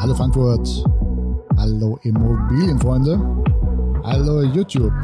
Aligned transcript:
Hallo 0.00 0.14
Frankfurt. 0.14 0.66
Hallo 1.58 1.98
Immobilienfreunde. 2.04 3.20
Hallo 4.02 4.40
YouTube. 4.40 4.94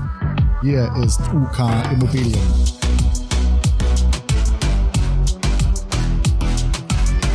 Hier 0.62 0.90
ist 1.04 1.20
UK 1.34 1.58
Immobilien. 1.92 2.40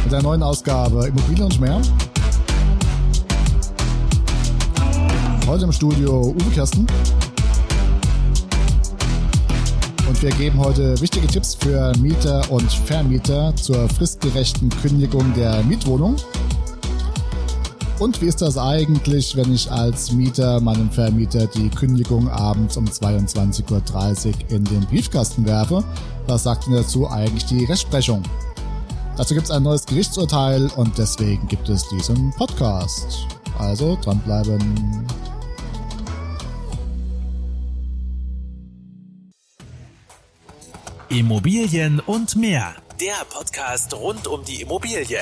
Mit 0.04 0.12
der 0.12 0.24
neuen 0.24 0.42
Ausgabe 0.42 1.06
Immobilien 1.06 1.44
und 1.44 1.62
mehr. 1.62 1.80
Heute 5.46 5.66
im 5.66 5.72
Studio 5.72 6.34
Uwe 6.36 6.52
Kersten. 6.56 6.88
Und 10.10 10.20
wir 10.20 10.32
geben 10.32 10.58
heute 10.58 11.00
wichtige 11.00 11.28
Tipps 11.28 11.54
für 11.54 11.96
Mieter 12.00 12.42
und 12.50 12.72
Vermieter 12.72 13.56
zur 13.56 13.88
fristgerechten 13.88 14.72
Kündigung 14.82 15.32
der 15.36 15.62
Mietwohnung. 15.62 16.16
Und 18.02 18.20
wie 18.20 18.26
ist 18.26 18.42
das 18.42 18.58
eigentlich, 18.58 19.36
wenn 19.36 19.54
ich 19.54 19.72
als 19.72 20.12
Mieter 20.12 20.60
meinem 20.60 20.90
Vermieter 20.90 21.46
die 21.46 21.70
Kündigung 21.70 22.28
abends 22.32 22.76
um 22.76 22.86
22.30 22.86 24.28
Uhr 24.28 24.34
in 24.50 24.64
den 24.64 24.88
Briefkasten 24.88 25.46
werfe? 25.46 25.84
Was 26.26 26.42
sagt 26.42 26.66
denn 26.66 26.74
dazu 26.74 27.08
eigentlich 27.08 27.46
die 27.46 27.64
Rechtsprechung? 27.64 28.24
Dazu 29.18 29.36
gibt 29.36 29.46
es 29.46 29.52
ein 29.52 29.62
neues 29.62 29.86
Gerichtsurteil 29.86 30.72
und 30.78 30.98
deswegen 30.98 31.48
gibt 31.48 31.70
es 31.70 31.88
diesen 31.90 32.32
Podcast. 32.32 33.28
Also 33.60 33.96
dranbleiben. 34.02 35.06
Immobilien 41.10 42.00
und 42.00 42.36
mehr. 42.36 42.74
Der 43.00 43.24
Podcast 43.30 43.94
rund 43.94 44.26
um 44.26 44.44
die 44.44 44.64
Immobilie. 44.64 45.20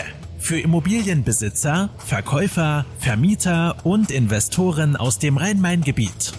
Für 0.50 0.60
Immobilienbesitzer, 0.60 1.92
Verkäufer, 2.00 2.84
Vermieter 2.98 3.86
und 3.86 4.10
Investoren 4.10 4.96
aus 4.96 5.20
dem 5.20 5.38
Rhein-Main-Gebiet. 5.38 6.34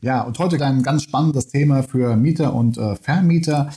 Ja, 0.00 0.22
und 0.22 0.38
heute 0.38 0.64
ein 0.64 0.84
ganz 0.84 1.02
spannendes 1.02 1.48
Thema 1.48 1.82
für 1.82 2.14
Mieter 2.14 2.54
und 2.54 2.78
äh, 2.78 2.94
Vermieter. 2.94 3.70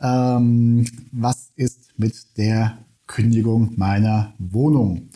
Ähm, 0.00 0.86
was 1.12 1.50
ist 1.56 1.98
mit 1.98 2.14
der 2.38 2.78
Kündigung 3.06 3.74
meiner 3.76 4.32
Wohnung? 4.38 5.10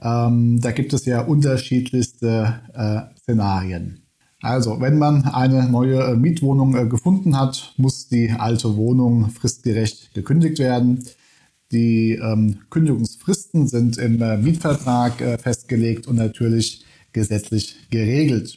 Ähm, 0.00 0.58
da 0.62 0.70
gibt 0.70 0.94
es 0.94 1.04
ja 1.04 1.20
unterschiedlichste 1.20 2.58
äh, 2.72 3.18
Szenarien. 3.20 4.00
Also, 4.40 4.80
wenn 4.80 4.96
man 4.96 5.24
eine 5.24 5.68
neue 5.68 6.04
äh, 6.04 6.16
Mietwohnung 6.16 6.74
äh, 6.74 6.86
gefunden 6.86 7.38
hat, 7.38 7.74
muss 7.76 8.08
die 8.08 8.30
alte 8.30 8.78
Wohnung 8.78 9.28
fristgerecht 9.28 10.14
gekündigt 10.14 10.58
werden. 10.58 11.04
Die 11.70 12.12
ähm, 12.12 12.60
Kündigungsfristen 12.70 13.68
sind 13.68 13.98
im 13.98 14.22
äh, 14.22 14.38
Mietvertrag 14.38 15.20
äh, 15.20 15.36
festgelegt 15.36 16.06
und 16.06 16.16
natürlich 16.16 16.86
gesetzlich 17.12 17.90
geregelt. 17.90 18.56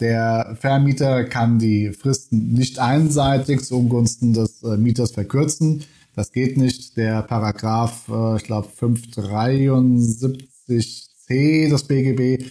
Der 0.00 0.56
Vermieter 0.60 1.22
kann 1.24 1.60
die 1.60 1.92
Fristen 1.92 2.52
nicht 2.52 2.80
einseitig 2.80 3.62
zu 3.62 3.78
Ungunsten 3.78 4.32
des 4.32 4.64
äh, 4.64 4.76
Mieters 4.76 5.12
verkürzen. 5.12 5.84
Das 6.16 6.32
geht 6.32 6.56
nicht. 6.56 6.96
Der 6.96 7.22
Paragraph, 7.22 8.08
äh, 8.08 8.34
ich 8.36 8.42
glaube 8.42 8.66
573c 8.76 11.70
des 11.70 11.84
BGB 11.84 12.44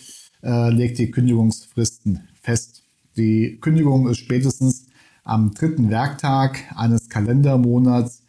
legt 0.44 0.98
die 0.98 1.12
Kündigungsfristen 1.12 2.28
fest. 2.42 2.82
Die 3.16 3.60
Kündigung 3.62 4.10
ist 4.10 4.18
spätestens 4.18 4.88
am 5.24 5.54
dritten 5.54 5.92
Werktag 5.92 6.58
eines 6.76 7.08
Kalendermonats 7.08 8.21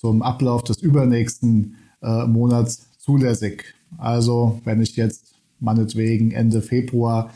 zum 0.00 0.22
Ablauf 0.22 0.64
des 0.64 0.78
übernächsten 0.78 1.76
äh, 2.02 2.26
Monats 2.26 2.86
zulässig. 2.98 3.74
Also 3.98 4.60
wenn 4.64 4.80
ich 4.80 4.96
jetzt 4.96 5.34
meinetwegen 5.58 6.30
Ende 6.30 6.62
Februar 6.62 7.30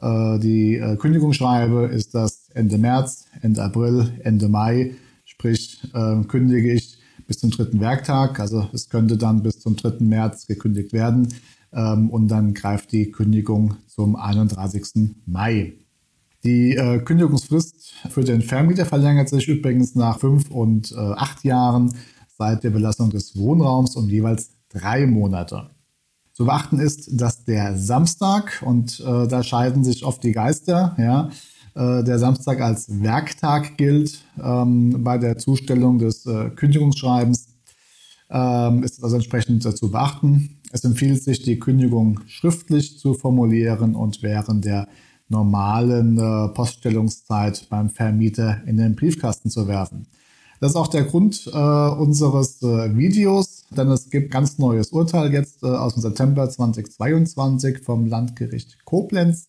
äh, 0.00 0.38
die 0.38 0.76
äh, 0.76 0.96
Kündigung 0.96 1.34
schreibe, 1.34 1.86
ist 1.86 2.14
das 2.14 2.48
Ende 2.54 2.78
März, 2.78 3.26
Ende 3.42 3.62
April, 3.62 4.18
Ende 4.24 4.48
Mai. 4.48 4.94
Sprich, 5.24 5.82
äh, 5.92 6.22
kündige 6.24 6.72
ich 6.72 6.96
bis 7.26 7.38
zum 7.38 7.50
dritten 7.50 7.80
Werktag. 7.80 8.40
Also 8.40 8.66
es 8.72 8.88
könnte 8.88 9.18
dann 9.18 9.42
bis 9.42 9.60
zum 9.60 9.76
dritten 9.76 10.08
März 10.08 10.46
gekündigt 10.46 10.94
werden 10.94 11.28
ähm, 11.74 12.08
und 12.08 12.28
dann 12.28 12.54
greift 12.54 12.92
die 12.92 13.10
Kündigung 13.10 13.76
zum 13.88 14.16
31. 14.16 15.12
Mai. 15.26 15.74
Die 16.44 16.76
äh, 16.76 17.00
Kündigungsfrist 17.00 17.92
für 18.08 18.22
den 18.22 18.40
Vermieter 18.40 18.86
verlängert 18.86 19.28
sich 19.28 19.48
übrigens 19.48 19.96
nach 19.96 20.20
fünf 20.20 20.48
und 20.50 20.92
äh, 20.92 20.94
acht 20.94 21.42
Jahren 21.44 21.92
seit 22.36 22.64
der 22.64 22.70
Belastung 22.70 23.10
des 23.10 23.36
Wohnraums 23.36 23.96
um 23.96 24.08
jeweils 24.08 24.50
drei 24.68 25.06
Monate. 25.06 25.70
Zu 26.32 26.44
beachten 26.44 26.78
ist, 26.78 27.08
dass 27.18 27.44
der 27.44 27.78
Samstag, 27.78 28.62
und 28.64 29.00
äh, 29.00 29.26
da 29.26 29.42
scheiden 29.42 29.84
sich 29.84 30.04
oft 30.04 30.22
die 30.22 30.32
Geister, 30.32 30.94
ja, 30.98 31.30
äh, 31.74 32.04
der 32.04 32.18
Samstag 32.18 32.60
als 32.60 33.02
Werktag 33.02 33.78
gilt 33.78 34.22
ähm, 34.42 35.02
bei 35.02 35.16
der 35.16 35.38
Zustellung 35.38 35.98
des 35.98 36.26
äh, 36.26 36.50
Kündigungsschreibens, 36.50 37.48
ähm, 38.28 38.82
ist 38.82 39.02
also 39.02 39.16
entsprechend 39.16 39.62
zu 39.62 39.90
beachten. 39.90 40.60
Es 40.72 40.84
empfiehlt 40.84 41.22
sich, 41.22 41.42
die 41.42 41.58
Kündigung 41.58 42.20
schriftlich 42.26 42.98
zu 42.98 43.14
formulieren 43.14 43.94
und 43.94 44.22
während 44.22 44.64
der 44.64 44.88
normalen 45.28 46.18
äh, 46.18 46.48
Poststellungszeit 46.48 47.66
beim 47.70 47.90
Vermieter 47.90 48.62
in 48.66 48.76
den 48.76 48.94
Briefkasten 48.94 49.50
zu 49.50 49.68
werfen. 49.68 50.06
Das 50.60 50.70
ist 50.70 50.76
auch 50.76 50.88
der 50.88 51.04
Grund 51.04 51.50
äh, 51.52 51.58
unseres 51.58 52.62
äh, 52.62 52.96
Videos, 52.96 53.64
denn 53.70 53.88
es 53.88 54.08
gibt 54.08 54.30
ganz 54.30 54.58
neues 54.58 54.88
Urteil 54.88 55.32
jetzt 55.32 55.62
äh, 55.62 55.66
aus 55.66 55.94
dem 55.94 56.02
September 56.02 56.48
2022 56.48 57.80
vom 57.80 58.06
Landgericht 58.06 58.84
Koblenz, 58.86 59.48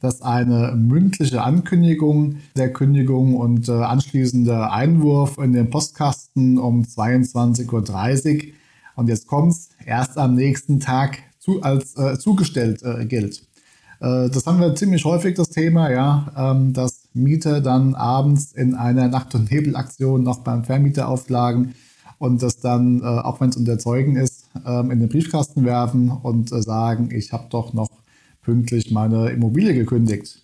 dass 0.00 0.22
eine 0.22 0.74
mündliche 0.74 1.42
Ankündigung 1.42 2.36
der 2.56 2.72
Kündigung 2.72 3.36
und 3.36 3.68
äh, 3.68 3.72
anschließender 3.72 4.72
Einwurf 4.72 5.36
in 5.36 5.52
den 5.52 5.68
Postkasten 5.68 6.56
um 6.56 6.82
22.30 6.82 8.36
Uhr 8.36 8.52
und 8.96 9.08
jetzt 9.08 9.26
kommt's, 9.26 9.68
erst 9.84 10.16
am 10.16 10.34
nächsten 10.34 10.80
Tag 10.80 11.18
zu, 11.38 11.62
als 11.62 11.94
äh, 11.98 12.18
zugestellt 12.18 12.82
äh, 12.82 13.04
gilt. 13.04 13.46
Das 14.00 14.46
haben 14.46 14.60
wir 14.60 14.76
ziemlich 14.76 15.04
häufig, 15.04 15.34
das 15.34 15.48
Thema, 15.48 15.90
ja, 15.90 16.32
ähm, 16.36 16.72
dass 16.72 16.97
Mieter 17.14 17.60
dann 17.60 17.94
abends 17.94 18.52
in 18.52 18.74
einer 18.74 19.08
Nacht- 19.08 19.34
und 19.34 19.50
Nebelaktion 19.50 20.22
noch 20.22 20.40
beim 20.40 20.64
Vermieter 20.64 21.08
auflagen 21.08 21.74
und 22.18 22.42
das 22.42 22.58
dann, 22.58 23.00
äh, 23.00 23.04
auch 23.04 23.40
wenn 23.40 23.50
es 23.50 23.56
unter 23.56 23.78
Zeugen 23.78 24.16
ist, 24.16 24.48
ähm, 24.66 24.90
in 24.90 25.00
den 25.00 25.08
Briefkasten 25.08 25.64
werfen 25.64 26.10
und 26.10 26.52
äh, 26.52 26.62
sagen, 26.62 27.10
ich 27.12 27.32
habe 27.32 27.46
doch 27.50 27.72
noch 27.72 27.90
pünktlich 28.42 28.90
meine 28.90 29.30
Immobilie 29.30 29.74
gekündigt. 29.74 30.42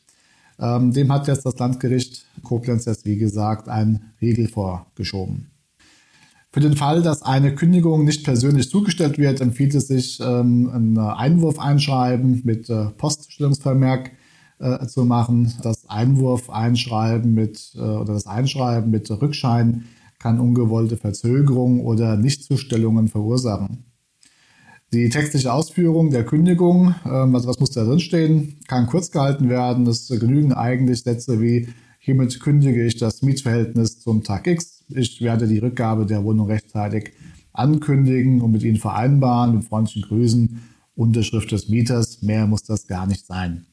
Ähm, 0.58 0.92
dem 0.92 1.12
hat 1.12 1.26
jetzt 1.26 1.44
das 1.44 1.58
Landgericht 1.58 2.26
Koblenz 2.42 2.84
jetzt, 2.84 3.04
wie 3.04 3.16
gesagt, 3.16 3.68
einen 3.68 4.12
Riegel 4.20 4.48
vorgeschoben. 4.48 5.50
Für 6.52 6.60
den 6.60 6.76
Fall, 6.76 7.02
dass 7.02 7.22
eine 7.22 7.56
Kündigung 7.56 8.04
nicht 8.04 8.24
persönlich 8.24 8.70
zugestellt 8.70 9.18
wird, 9.18 9.40
empfiehlt 9.40 9.74
es 9.74 9.88
sich, 9.88 10.20
ähm, 10.20 10.70
ein 10.72 10.96
Einwurf-Einschreiben 10.96 12.42
mit 12.44 12.70
äh, 12.70 12.90
Poststellungsvermerk 12.90 14.12
äh, 14.64 14.86
zu 14.86 15.04
machen. 15.04 15.52
Das 15.62 15.88
Einwurf-Einschreiben 15.88 17.34
mit 17.34 17.72
äh, 17.76 17.80
oder 17.80 18.14
das 18.14 18.26
Einschreiben 18.26 18.90
mit 18.90 19.10
Rückschein 19.10 19.84
kann 20.18 20.40
ungewollte 20.40 20.96
Verzögerungen 20.96 21.80
oder 21.80 22.16
Nichtzustellungen 22.16 23.08
verursachen. 23.08 23.84
Die 24.94 25.08
textliche 25.10 25.52
Ausführung 25.52 26.10
der 26.10 26.24
Kündigung, 26.24 26.94
ähm, 27.04 27.34
also 27.34 27.48
was 27.48 27.60
muss 27.60 27.72
da 27.72 27.84
drinstehen, 27.84 28.56
kann 28.66 28.86
kurz 28.86 29.10
gehalten 29.10 29.48
werden. 29.48 29.86
Es 29.86 30.08
genügen 30.08 30.52
eigentlich 30.52 31.02
Sätze 31.02 31.40
wie 31.42 31.68
Hiermit 31.98 32.38
kündige 32.40 32.86
ich 32.86 32.96
das 32.96 33.22
Mietverhältnis 33.22 34.00
zum 34.00 34.22
Tag 34.22 34.46
X. 34.46 34.84
Ich 34.88 35.20
werde 35.20 35.46
die 35.46 35.58
Rückgabe 35.58 36.06
der 36.06 36.22
Wohnung 36.22 36.46
rechtzeitig 36.46 37.12
ankündigen 37.52 38.40
und 38.40 38.50
mit 38.50 38.62
Ihnen 38.62 38.76
vereinbaren, 38.76 39.56
mit 39.56 39.64
freundlichen 39.64 40.02
Grüßen, 40.02 40.60
Unterschrift 40.94 41.50
des 41.52 41.68
Mieters. 41.68 42.22
Mehr 42.22 42.46
muss 42.46 42.62
das 42.62 42.86
gar 42.86 43.06
nicht 43.06 43.26
sein. 43.26 43.66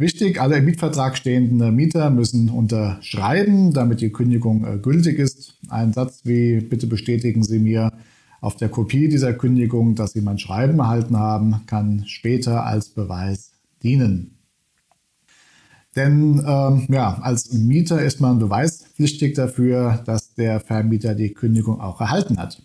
Wichtig, 0.00 0.40
alle 0.40 0.58
im 0.58 0.64
Mietvertrag 0.64 1.16
stehenden 1.16 1.74
Mieter 1.74 2.08
müssen 2.10 2.50
unterschreiben, 2.50 3.72
damit 3.72 4.00
die 4.00 4.12
Kündigung 4.12 4.64
äh, 4.64 4.78
gültig 4.78 5.18
ist. 5.18 5.58
Ein 5.68 5.92
Satz 5.92 6.20
wie, 6.22 6.60
bitte 6.60 6.86
bestätigen 6.86 7.42
Sie 7.42 7.58
mir 7.58 7.92
auf 8.40 8.54
der 8.54 8.68
Kopie 8.68 9.08
dieser 9.08 9.34
Kündigung, 9.34 9.96
dass 9.96 10.12
Sie 10.12 10.20
mein 10.20 10.38
Schreiben 10.38 10.78
erhalten 10.78 11.16
haben, 11.16 11.62
kann 11.66 12.04
später 12.06 12.64
als 12.64 12.90
Beweis 12.90 13.50
dienen. 13.82 14.38
Denn 15.96 16.44
ähm, 16.46 16.86
ja, 16.88 17.18
als 17.20 17.52
Mieter 17.52 18.00
ist 18.00 18.20
man 18.20 18.38
beweispflichtig 18.38 19.34
dafür, 19.34 20.00
dass 20.06 20.32
der 20.34 20.60
Vermieter 20.60 21.16
die 21.16 21.34
Kündigung 21.34 21.80
auch 21.80 22.00
erhalten 22.00 22.38
hat. 22.38 22.62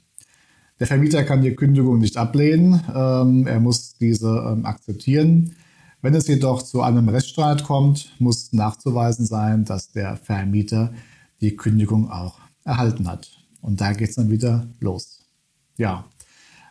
Der 0.79 0.85
Vermieter 0.85 1.23
kann 1.23 1.41
die 1.41 1.55
Kündigung 1.55 1.97
nicht 1.97 2.15
ablehnen, 2.15 2.79
ähm, 2.93 3.47
er 3.47 3.59
muss 3.59 3.95
diese 3.97 4.27
ähm, 4.51 4.67
akzeptieren. 4.67 5.55
Wenn 6.03 6.15
es 6.15 6.27
jedoch 6.27 6.61
zu 6.61 6.81
einem 6.81 7.07
Rechtsstreit 7.07 7.63
kommt, 7.63 8.11
muss 8.19 8.51
nachzuweisen 8.51 9.25
sein, 9.25 9.63
dass 9.63 9.89
der 9.89 10.17
Vermieter 10.17 10.91
die 11.39 11.55
Kündigung 11.55 12.11
auch 12.11 12.39
erhalten 12.65 13.07
hat. 13.07 13.31
Und 13.61 13.79
da 13.79 13.93
geht 13.93 14.09
es 14.09 14.15
dann 14.15 14.29
wieder 14.29 14.67
los. 14.81 15.21
Ja, 15.77 16.03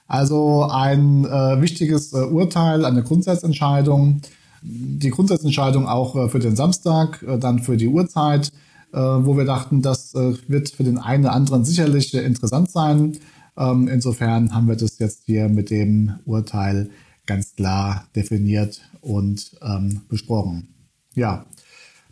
Also 0.07 0.65
ein 0.71 1.25
äh, 1.25 1.63
wichtiges 1.63 2.13
äh, 2.13 2.19
Urteil, 2.19 2.85
eine 2.85 3.03
Grundsatzentscheidung. 3.03 4.21
Die 4.61 5.09
Grundsatzentscheidung 5.09 5.89
auch 5.89 6.15
äh, 6.15 6.29
für 6.29 6.39
den 6.39 6.55
Samstag, 6.55 7.23
äh, 7.27 7.39
dann 7.39 7.61
für 7.61 7.79
die 7.79 7.89
Uhrzeit, 7.89 8.53
äh, 8.93 8.99
wo 8.99 9.39
wir 9.39 9.47
dachten, 9.47 9.81
das 9.81 10.15
äh, 10.15 10.35
wird 10.47 10.69
für 10.69 10.85
den 10.85 10.99
einen 10.99 11.25
oder 11.25 11.33
anderen 11.33 11.65
sicherlich 11.65 12.13
interessant 12.13 12.71
sein. 12.71 13.17
Ähm, 13.57 13.89
insofern 13.89 14.55
haben 14.55 14.69
wir 14.69 14.77
das 14.77 14.99
jetzt 14.99 15.23
hier 15.25 15.49
mit 15.49 15.71
dem 15.71 16.17
Urteil 16.27 16.91
ganz 17.27 17.55
klar 17.55 18.07
definiert 18.17 18.81
und 19.01 19.57
ähm, 19.63 20.03
besprochen. 20.09 20.89
Ja, 21.15 21.47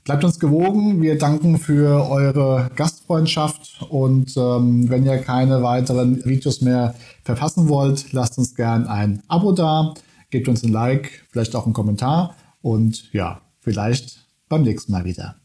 bleibt 0.05 0.25
uns 0.25 0.39
gewogen. 0.39 1.01
Wir 1.03 1.19
danken 1.19 1.59
für 1.59 2.09
eure 2.09 2.71
Gastfreundschaft 2.77 3.83
und 3.89 4.37
ähm, 4.37 4.89
wenn 4.89 5.05
ihr 5.05 5.19
keine 5.19 5.63
weiteren 5.63 6.25
Videos 6.25 6.61
mehr 6.61 6.95
verpassen 7.25 7.69
wollt, 7.69 8.13
lasst 8.13 8.39
uns 8.39 8.55
gern 8.55 8.87
ein 8.87 9.23
Abo 9.29 9.53
da, 9.53 9.95
gebt 10.31 10.49
uns 10.49 10.63
ein 10.63 10.73
Like, 10.73 11.27
vielleicht 11.31 11.55
auch 11.57 11.65
einen 11.65 11.75
Kommentar 11.75 12.37
und 12.63 13.13
ja, 13.13 13.41
vielleicht 13.61 14.27
beim 14.49 14.63
nächsten 14.63 14.93
Mal 14.93 15.05
wieder. 15.05 15.37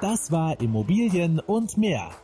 Das 0.00 0.30
war 0.30 0.60
Immobilien 0.60 1.40
und 1.40 1.78
mehr 1.78 2.10